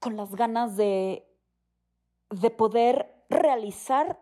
con 0.00 0.18
las 0.18 0.34
ganas 0.34 0.76
de, 0.76 1.26
de 2.28 2.50
poder 2.50 3.24
realizar 3.30 4.20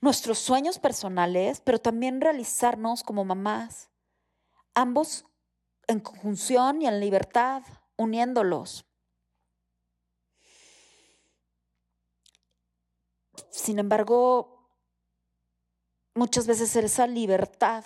nuestros 0.00 0.38
sueños 0.38 0.78
personales, 0.78 1.60
pero 1.60 1.78
también 1.78 2.22
realizarnos 2.22 3.02
como 3.02 3.26
mamás, 3.26 3.90
ambos 4.72 5.26
en 5.86 6.00
conjunción 6.00 6.80
y 6.80 6.86
en 6.86 7.00
libertad, 7.00 7.64
uniéndolos. 7.96 8.86
Sin 13.50 13.78
embargo, 13.78 14.55
muchas 16.16 16.46
veces 16.46 16.74
esa 16.74 17.06
libertad 17.06 17.84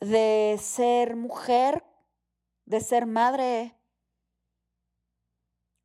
de 0.00 0.58
ser 0.60 1.16
mujer, 1.16 1.84
de 2.64 2.80
ser 2.80 3.06
madre, 3.06 3.74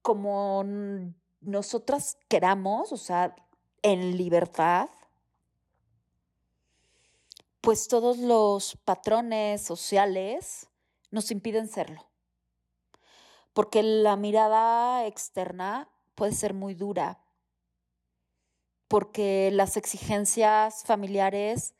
como 0.01 0.65
nosotras 1.39 2.17
queramos, 2.27 2.91
o 2.91 2.97
sea, 2.97 3.35
en 3.83 4.17
libertad, 4.17 4.89
pues 7.61 7.87
todos 7.87 8.17
los 8.17 8.75
patrones 8.77 9.61
sociales 9.61 10.67
nos 11.11 11.29
impiden 11.29 11.67
serlo. 11.67 12.09
Porque 13.53 13.83
la 13.83 14.15
mirada 14.15 15.05
externa 15.05 15.89
puede 16.15 16.33
ser 16.33 16.55
muy 16.55 16.73
dura. 16.73 17.23
Porque 18.91 19.51
las 19.53 19.77
exigencias 19.77 20.83
familiares 20.83 21.75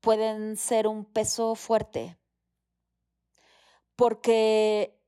pueden 0.00 0.56
ser 0.56 0.86
un 0.86 1.04
peso 1.04 1.54
fuerte. 1.54 2.16
Porque 3.96 4.98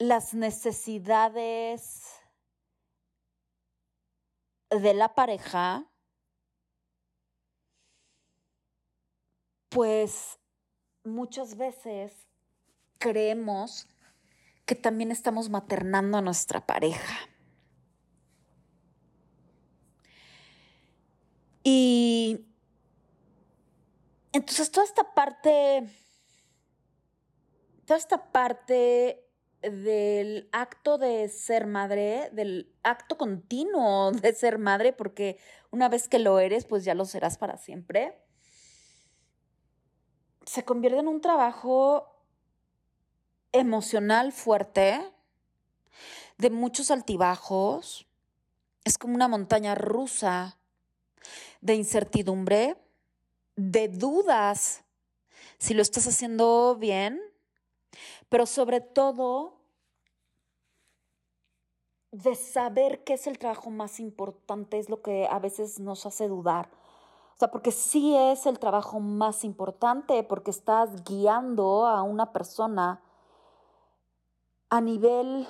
las 0.00 0.34
necesidades 0.34 2.10
de 4.68 4.94
la 4.94 5.14
pareja, 5.14 5.88
pues 9.68 10.40
muchas 11.04 11.56
veces 11.56 12.26
creemos 12.98 13.86
que 14.66 14.74
también 14.74 15.12
estamos 15.12 15.50
maternando 15.50 16.18
a 16.18 16.20
nuestra 16.20 16.66
pareja. 16.66 17.28
Y 21.64 22.44
entonces 24.34 24.70
toda 24.72 24.84
esta 24.84 25.14
parte, 25.14 25.88
toda 27.86 27.96
esta 27.96 28.32
parte 28.32 29.24
del 29.62 30.48
acto 30.52 30.98
de 30.98 31.28
ser 31.28 31.66
madre, 31.66 32.30
del 32.32 32.74
acto 32.82 33.16
continuo 33.16 34.10
de 34.10 34.34
ser 34.34 34.58
madre, 34.58 34.92
porque 34.92 35.38
una 35.70 35.88
vez 35.88 36.08
que 36.08 36.18
lo 36.18 36.40
eres, 36.40 36.66
pues 36.66 36.84
ya 36.84 36.94
lo 36.94 37.04
serás 37.04 37.38
para 37.38 37.56
siempre, 37.56 38.20
se 40.44 40.64
convierte 40.64 40.98
en 40.98 41.08
un 41.08 41.20
trabajo 41.20 42.26
emocional 43.52 44.32
fuerte, 44.32 45.00
de 46.38 46.50
muchos 46.50 46.90
altibajos, 46.90 48.08
es 48.82 48.98
como 48.98 49.14
una 49.14 49.28
montaña 49.28 49.76
rusa 49.76 50.58
de 51.60 51.76
incertidumbre, 51.76 52.83
de 53.56 53.88
dudas 53.88 54.84
si 55.58 55.74
lo 55.74 55.82
estás 55.82 56.06
haciendo 56.06 56.76
bien, 56.76 57.20
pero 58.28 58.46
sobre 58.46 58.80
todo 58.80 59.54
de 62.10 62.34
saber 62.36 63.02
qué 63.02 63.14
es 63.14 63.26
el 63.26 63.38
trabajo 63.38 63.70
más 63.70 63.98
importante 63.98 64.78
es 64.78 64.88
lo 64.88 65.02
que 65.02 65.26
a 65.26 65.38
veces 65.38 65.80
nos 65.80 66.06
hace 66.06 66.28
dudar. 66.28 66.70
O 67.34 67.38
sea, 67.38 67.50
porque 67.50 67.72
sí 67.72 68.16
es 68.16 68.46
el 68.46 68.60
trabajo 68.60 69.00
más 69.00 69.42
importante, 69.42 70.22
porque 70.22 70.52
estás 70.52 71.04
guiando 71.04 71.86
a 71.86 72.02
una 72.02 72.32
persona 72.32 73.02
a 74.70 74.80
nivel 74.80 75.48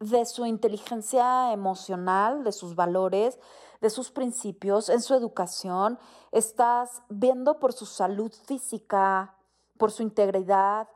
de 0.00 0.24
su 0.24 0.44
inteligencia 0.44 1.52
emocional, 1.52 2.42
de 2.42 2.50
sus 2.50 2.74
valores, 2.74 3.38
de 3.82 3.90
sus 3.90 4.12
principios, 4.12 4.88
en 4.88 5.02
su 5.02 5.12
educación. 5.12 5.98
Estás 6.30 7.02
viendo 7.08 7.58
por 7.58 7.72
su 7.72 7.84
salud 7.84 8.32
física, 8.46 9.36
por 9.76 9.90
su 9.90 10.04
integridad 10.04 10.88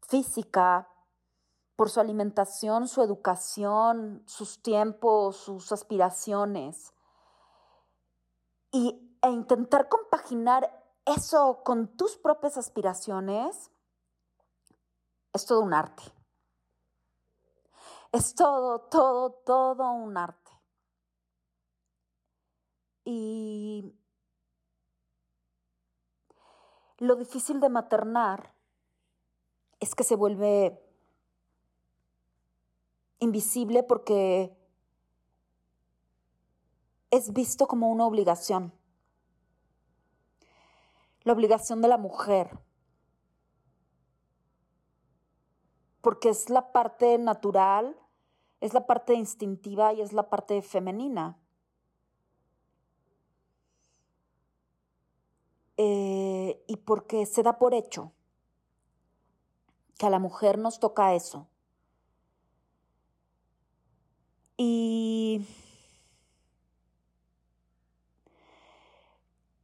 física, 0.00 0.88
por 1.74 1.90
su 1.90 1.98
alimentación, 1.98 2.86
su 2.86 3.02
educación, 3.02 4.22
sus 4.26 4.62
tiempos, 4.62 5.36
sus 5.36 5.72
aspiraciones. 5.72 6.94
Y, 8.70 9.18
e 9.22 9.28
intentar 9.28 9.88
compaginar 9.88 10.70
eso 11.04 11.62
con 11.64 11.88
tus 11.96 12.16
propias 12.16 12.56
aspiraciones 12.56 13.72
es 15.32 15.46
todo 15.46 15.60
un 15.62 15.74
arte. 15.74 16.04
Es 18.12 18.34
todo, 18.36 18.80
todo, 18.82 19.30
todo 19.44 19.90
un 19.90 20.16
arte. 20.16 20.39
Y 23.12 23.92
lo 26.98 27.16
difícil 27.16 27.58
de 27.58 27.68
maternar 27.68 28.54
es 29.80 29.96
que 29.96 30.04
se 30.04 30.14
vuelve 30.14 30.80
invisible 33.18 33.82
porque 33.82 34.56
es 37.10 37.32
visto 37.32 37.66
como 37.66 37.90
una 37.90 38.06
obligación. 38.06 38.72
La 41.24 41.32
obligación 41.32 41.82
de 41.82 41.88
la 41.88 41.98
mujer. 41.98 42.60
Porque 46.00 46.28
es 46.28 46.48
la 46.48 46.70
parte 46.70 47.18
natural, 47.18 47.98
es 48.60 48.72
la 48.72 48.86
parte 48.86 49.14
instintiva 49.14 49.92
y 49.94 50.00
es 50.00 50.12
la 50.12 50.30
parte 50.30 50.62
femenina. 50.62 51.39
Eh, 55.82 56.62
y 56.66 56.76
porque 56.76 57.24
se 57.24 57.42
da 57.42 57.56
por 57.56 57.72
hecho 57.72 58.12
que 59.96 60.04
a 60.04 60.10
la 60.10 60.18
mujer 60.18 60.58
nos 60.58 60.78
toca 60.78 61.14
eso. 61.14 61.48
Y 64.58 65.42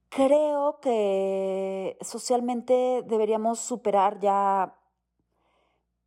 creo 0.09 0.81
que 0.81 1.98
socialmente 2.00 3.02
deberíamos 3.05 3.61
superar 3.61 4.18
ya 4.18 4.74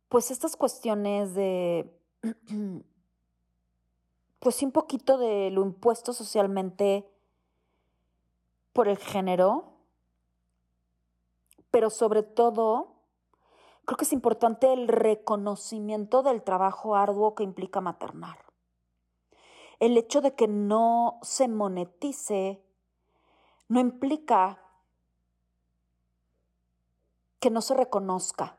pues 0.08 0.32
estas 0.32 0.56
cuestiones 0.56 1.34
de 1.34 1.96
pues 4.40 4.60
un 4.60 4.72
poquito 4.72 5.18
de 5.18 5.52
lo 5.52 5.64
impuesto 5.64 6.12
socialmente 6.12 7.08
por 8.72 8.88
el 8.88 8.98
género 8.98 9.70
pero 11.70 11.90
sobre 11.90 12.22
todo, 12.22 12.96
creo 13.84 13.96
que 13.96 14.04
es 14.04 14.12
importante 14.12 14.72
el 14.72 14.88
reconocimiento 14.88 16.22
del 16.22 16.42
trabajo 16.42 16.96
arduo 16.96 17.34
que 17.34 17.44
implica 17.44 17.80
maternar. 17.80 18.38
El 19.78 19.96
hecho 19.96 20.20
de 20.20 20.34
que 20.34 20.48
no 20.48 21.18
se 21.22 21.48
monetice 21.48 22.62
no 23.68 23.80
implica 23.80 24.60
que 27.38 27.50
no 27.50 27.62
se 27.62 27.74
reconozca. 27.74 28.58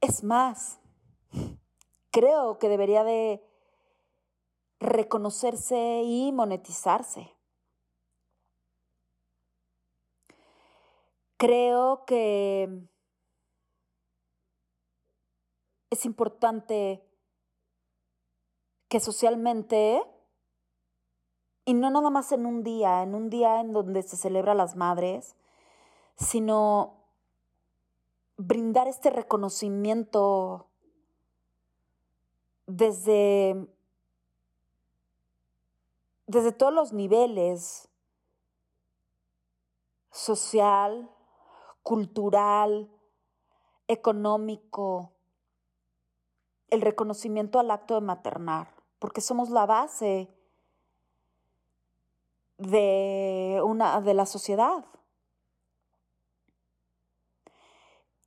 Es 0.00 0.22
más, 0.22 0.78
creo 2.10 2.58
que 2.58 2.68
debería 2.68 3.04
de 3.04 3.42
reconocerse 4.78 6.02
y 6.04 6.32
monetizarse. 6.32 7.34
Creo 11.40 12.04
que 12.04 12.68
es 15.88 16.04
importante 16.04 17.02
que 18.90 19.00
socialmente, 19.00 20.02
y 21.64 21.72
no 21.72 21.88
nada 21.88 22.10
más 22.10 22.30
en 22.32 22.44
un 22.44 22.62
día, 22.62 23.02
en 23.02 23.14
un 23.14 23.30
día 23.30 23.62
en 23.62 23.72
donde 23.72 24.02
se 24.02 24.18
celebra 24.18 24.52
las 24.52 24.76
madres, 24.76 25.34
sino 26.18 27.06
brindar 28.36 28.86
este 28.86 29.08
reconocimiento 29.08 30.68
desde, 32.66 33.66
desde 36.26 36.52
todos 36.52 36.74
los 36.74 36.92
niveles, 36.92 37.88
social, 40.10 41.08
cultural, 41.82 42.90
económico, 43.88 45.12
el 46.70 46.80
reconocimiento 46.80 47.58
al 47.58 47.70
acto 47.70 47.94
de 47.94 48.00
maternar, 48.00 48.68
porque 48.98 49.20
somos 49.20 49.50
la 49.50 49.66
base 49.66 50.28
de 52.58 53.60
una 53.64 54.00
de 54.00 54.14
la 54.14 54.26
sociedad. 54.26 54.84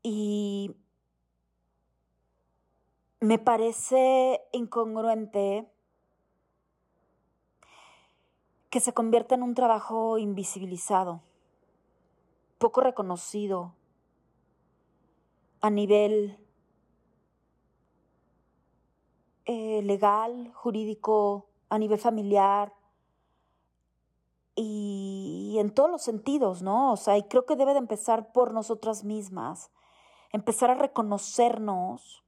Y 0.01 0.75
me 3.21 3.39
parece 3.39 4.41
incongruente 4.51 5.69
que 8.69 8.81
se 8.81 8.93
convierta 8.93 9.35
en 9.35 9.43
un 9.43 9.53
trabajo 9.53 10.17
invisibilizado, 10.17 11.21
poco 12.63 12.79
reconocido 12.79 13.75
a 15.59 15.69
nivel 15.69 16.39
eh, 19.43 19.81
legal, 19.83 20.49
jurídico, 20.53 21.49
a 21.67 21.77
nivel 21.77 21.99
familiar 21.99 22.73
y, 24.55 25.57
en 25.59 25.73
todos 25.73 25.91
los 25.91 26.03
sentidos, 26.03 26.61
¿no? 26.61 26.93
O 26.93 26.95
sea, 26.95 27.17
y 27.17 27.23
creo 27.23 27.45
que 27.45 27.57
debe 27.57 27.73
de 27.73 27.79
empezar 27.79 28.31
por 28.31 28.53
nosotras 28.53 29.03
mismas 29.03 29.69
empezar 30.31 30.71
a 30.71 30.75
reconocernos 30.75 32.23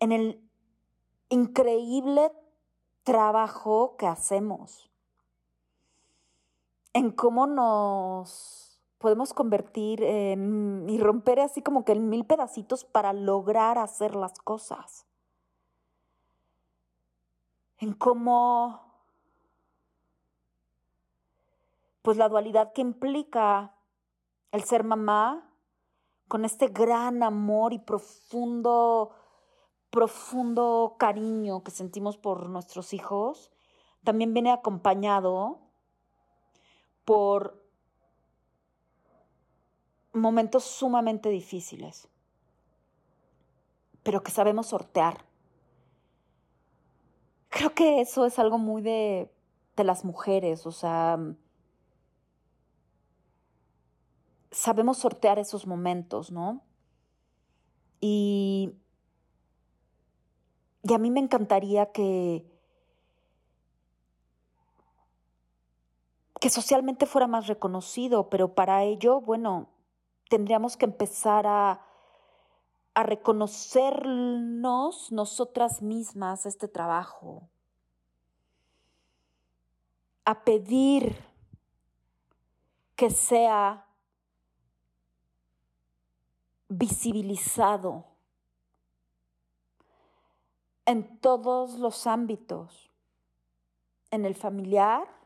en 0.00 0.10
el 0.10 0.50
increíble 1.28 2.32
trabajo 3.04 3.94
que 3.96 4.08
hacemos, 4.08 4.90
en 6.98 7.12
cómo 7.12 7.46
nos 7.46 8.80
podemos 8.98 9.32
convertir 9.32 10.02
en, 10.02 10.86
y 10.88 10.98
romper 10.98 11.38
así 11.38 11.62
como 11.62 11.84
que 11.84 11.92
en 11.92 12.08
mil 12.08 12.26
pedacitos 12.26 12.84
para 12.84 13.12
lograr 13.12 13.78
hacer 13.78 14.16
las 14.16 14.38
cosas, 14.40 15.06
en 17.78 17.92
cómo 17.92 18.80
pues 22.02 22.16
la 22.16 22.28
dualidad 22.28 22.72
que 22.72 22.80
implica 22.80 23.76
el 24.50 24.64
ser 24.64 24.82
mamá 24.82 25.52
con 26.26 26.44
este 26.44 26.66
gran 26.66 27.22
amor 27.22 27.72
y 27.72 27.78
profundo, 27.78 29.10
profundo 29.90 30.96
cariño 30.98 31.62
que 31.62 31.70
sentimos 31.70 32.18
por 32.18 32.48
nuestros 32.48 32.92
hijos, 32.92 33.52
también 34.02 34.34
viene 34.34 34.50
acompañado 34.50 35.67
por 37.08 37.58
momentos 40.12 40.64
sumamente 40.64 41.30
difíciles, 41.30 42.06
pero 44.02 44.22
que 44.22 44.30
sabemos 44.30 44.66
sortear. 44.66 45.24
Creo 47.48 47.74
que 47.74 48.02
eso 48.02 48.26
es 48.26 48.38
algo 48.38 48.58
muy 48.58 48.82
de, 48.82 49.32
de 49.74 49.84
las 49.84 50.04
mujeres, 50.04 50.66
o 50.66 50.70
sea, 50.70 51.18
sabemos 54.50 54.98
sortear 54.98 55.38
esos 55.38 55.66
momentos, 55.66 56.30
¿no? 56.30 56.62
Y, 58.02 58.74
y 60.82 60.92
a 60.92 60.98
mí 60.98 61.10
me 61.10 61.20
encantaría 61.20 61.90
que, 61.90 62.44
que 66.40 66.50
socialmente 66.50 67.06
fuera 67.06 67.26
más 67.26 67.46
reconocido, 67.46 68.28
pero 68.30 68.54
para 68.54 68.84
ello, 68.84 69.20
bueno, 69.20 69.68
tendríamos 70.28 70.76
que 70.76 70.84
empezar 70.84 71.46
a, 71.46 71.84
a 72.94 73.02
reconocernos 73.02 75.12
nosotras 75.12 75.82
mismas 75.82 76.46
este 76.46 76.68
trabajo, 76.68 77.48
a 80.24 80.44
pedir 80.44 81.16
que 82.94 83.10
sea 83.10 83.86
visibilizado 86.68 88.04
en 90.84 91.18
todos 91.20 91.78
los 91.78 92.06
ámbitos, 92.06 92.90
en 94.10 94.24
el 94.24 94.34
familiar, 94.34 95.17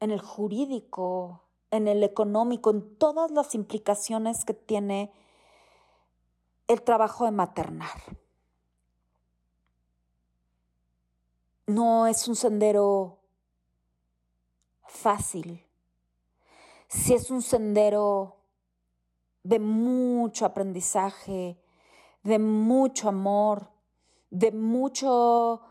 en 0.00 0.10
el 0.10 0.20
jurídico, 0.20 1.44
en 1.70 1.88
el 1.88 2.02
económico, 2.02 2.70
en 2.70 2.96
todas 2.96 3.30
las 3.30 3.54
implicaciones 3.54 4.44
que 4.44 4.54
tiene 4.54 5.12
el 6.66 6.82
trabajo 6.82 7.24
de 7.24 7.30
maternar. 7.32 8.18
No 11.66 12.06
es 12.06 12.26
un 12.28 12.36
sendero 12.36 13.18
fácil, 14.86 15.66
si 16.88 17.12
es 17.14 17.30
un 17.30 17.42
sendero 17.42 18.36
de 19.42 19.58
mucho 19.58 20.46
aprendizaje, 20.46 21.60
de 22.22 22.38
mucho 22.38 23.08
amor, 23.08 23.70
de 24.30 24.52
mucho 24.52 25.62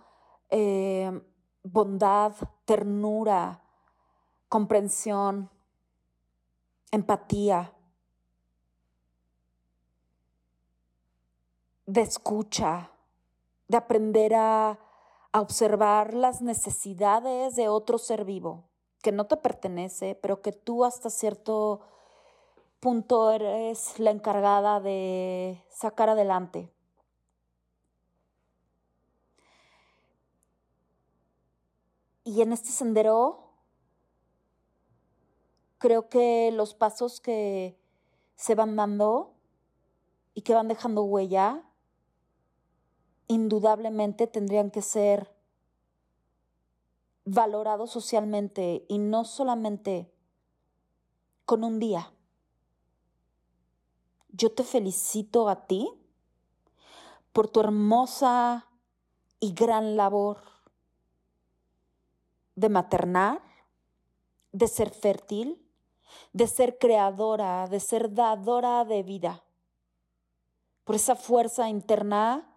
eh, 0.50 1.22
bondad, 1.64 2.34
ternura, 2.66 3.64
comprensión, 4.50 5.50
empatía, 6.92 7.74
de 11.86 12.02
escucha, 12.02 12.92
de 13.68 13.78
aprender 13.78 14.36
a, 14.36 14.80
observar 15.34 16.16
las 16.16 16.42
necesidades 16.42 17.56
de 17.56 17.70
otro 17.70 18.00
ser 18.00 18.26
vivo 18.26 18.64
que 19.04 19.12
no 19.12 19.28
te 19.28 19.38
pertenece, 19.38 20.16
pero 20.16 20.42
que 20.42 20.52
tú 20.52 20.84
hasta 20.84 21.12
cierto 21.12 21.82
punto 22.80 23.30
eres 23.30 24.00
la 24.00 24.10
encargada 24.10 24.80
de 24.80 25.64
sacar 25.70 26.10
adelante. 26.10 26.72
Y 32.24 32.42
en 32.42 32.52
este 32.52 32.70
sendero 32.70 33.47
creo 35.78 36.10
que 36.10 36.52
los 36.52 36.74
pasos 36.74 37.22
que 37.22 37.78
se 38.36 38.56
van 38.56 38.76
dando 38.76 39.34
y 40.34 40.42
que 40.42 40.54
van 40.54 40.68
dejando 40.68 41.04
huella, 41.04 41.64
indudablemente 43.28 44.28
tendrían 44.28 44.72
que 44.72 44.82
ser 44.82 45.34
valorados 47.26 47.92
socialmente 47.92 48.86
y 48.88 49.00
no 49.00 49.26
solamente 49.26 50.12
con 51.46 51.64
un 51.64 51.80
día. 51.80 52.14
Yo 54.30 54.52
te 54.54 54.64
felicito 54.64 55.50
a 55.50 55.66
ti 55.68 55.90
por 57.34 57.50
tu 57.50 57.60
hermosa 57.60 58.68
y 59.40 59.54
gran 59.54 59.98
labor 59.98 60.42
de 62.56 62.70
maternar, 62.70 63.42
de 64.52 64.68
ser 64.68 64.90
fértil, 64.90 65.67
de 66.34 66.48
ser 66.48 66.78
creadora, 66.78 67.68
de 67.68 67.80
ser 67.80 68.14
dadora 68.14 68.86
de 68.86 69.04
vida, 69.04 69.44
por 70.84 70.96
esa 70.96 71.16
fuerza 71.16 71.70
interna 71.70 72.54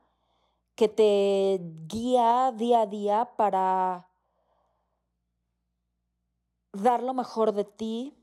que 0.74 0.88
te 0.88 1.60
guía 1.86 2.52
día 2.56 2.82
a 2.82 2.86
día 2.86 3.30
para 3.36 4.08
dar 6.72 7.02
lo 7.02 7.14
mejor 7.14 7.52
de 7.52 7.64
ti 7.64 8.16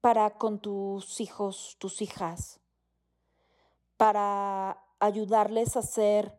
para 0.00 0.36
con 0.36 0.58
tus 0.58 1.20
hijos, 1.20 1.76
tus 1.78 2.02
hijas, 2.02 2.60
para 3.96 4.84
ayudarles 4.98 5.78
a 5.78 5.82
ser 5.82 6.38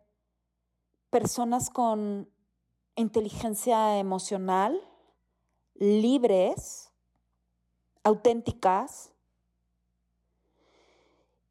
personas 1.10 1.68
con 1.70 2.30
inteligencia 2.94 3.98
emocional, 3.98 4.80
libres, 5.74 6.85
auténticas 8.06 9.10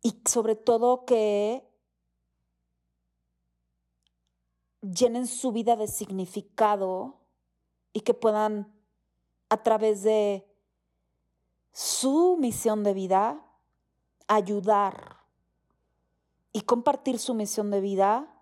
y 0.01 0.21
sobre 0.25 0.55
todo 0.55 1.03
que 1.03 1.67
llenen 4.81 5.27
su 5.27 5.51
vida 5.51 5.75
de 5.75 5.89
significado 5.89 7.19
y 7.91 8.01
que 8.01 8.13
puedan 8.13 8.73
a 9.49 9.63
través 9.63 10.03
de 10.03 10.47
su 11.73 12.37
misión 12.39 12.85
de 12.85 12.93
vida 12.93 13.45
ayudar 14.29 15.25
y 16.53 16.61
compartir 16.61 17.19
su 17.19 17.33
misión 17.33 17.69
de 17.69 17.81
vida 17.81 18.33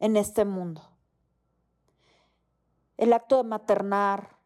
en 0.00 0.16
este 0.16 0.44
mundo. 0.44 0.82
El 2.96 3.12
acto 3.12 3.36
de 3.36 3.44
maternar 3.44 4.41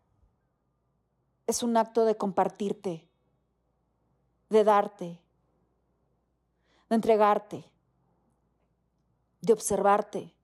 es 1.46 1.62
un 1.62 1.76
acto 1.76 2.04
de 2.04 2.16
compartirte, 2.16 3.08
de 4.48 4.64
darte, 4.64 5.20
de 6.88 6.94
entregarte, 6.94 7.64
de 9.40 9.52
observarte. 9.52 10.34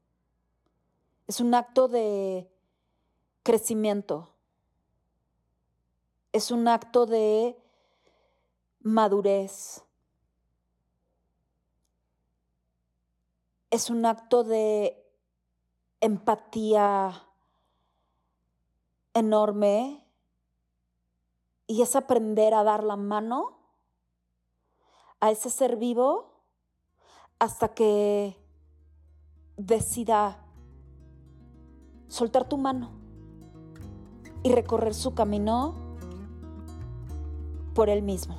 Es 1.26 1.40
un 1.40 1.54
acto 1.54 1.88
de 1.88 2.48
crecimiento. 3.42 4.30
Es 6.32 6.50
un 6.50 6.68
acto 6.68 7.06
de 7.06 7.58
madurez. 8.80 9.82
Es 13.70 13.90
un 13.90 14.04
acto 14.06 14.44
de 14.44 15.04
empatía 16.00 17.26
enorme 19.14 20.01
y 21.72 21.80
es 21.80 21.96
aprender 21.96 22.52
a 22.52 22.64
dar 22.64 22.84
la 22.84 22.96
mano 22.96 23.56
a 25.20 25.30
ese 25.30 25.48
ser 25.48 25.76
vivo 25.76 26.34
hasta 27.38 27.68
que 27.68 28.36
decida 29.56 30.44
soltar 32.08 32.46
tu 32.46 32.58
mano 32.58 32.90
y 34.42 34.52
recorrer 34.52 34.92
su 34.92 35.14
camino 35.14 35.74
por 37.74 37.88
él 37.88 38.02
mismo. 38.02 38.36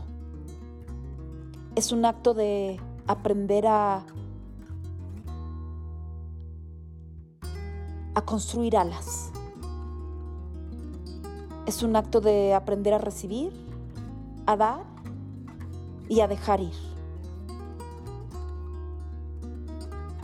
Es 1.76 1.92
un 1.92 2.06
acto 2.06 2.36
de 2.36 2.80
aprender 3.08 3.66
a, 3.66 4.06
a 8.14 8.22
construir 8.26 8.78
alas. 8.78 9.32
Es 11.66 11.82
un 11.82 11.96
acto 11.96 12.20
de 12.22 12.54
aprender 12.54 12.94
a 12.94 12.98
recibir, 12.98 13.54
a 14.46 14.58
dar 14.58 14.84
y 16.10 16.20
a 16.20 16.28
dejar 16.28 16.60
ir. 16.60 16.74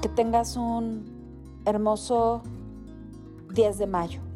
Que 0.02 0.10
tengas 0.10 0.58
un 0.58 1.62
hermoso 1.66 2.42
10 3.54 3.78
de 3.78 3.88
mayo. 3.88 4.29